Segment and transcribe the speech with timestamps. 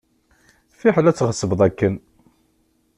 [0.79, 1.95] Fiḥel ad tɣeṣbeḍ akken.